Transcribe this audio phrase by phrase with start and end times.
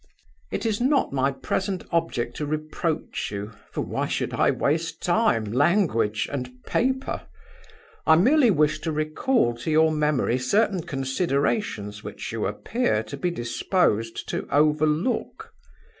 [0.51, 5.43] "It is not my present object to reproach you, for why should I waste time,
[5.45, 7.27] language, and paper?
[8.07, 13.29] I merely wish to recall to your memory certain considerations which you appear to be
[13.29, 15.53] disposed to overlook.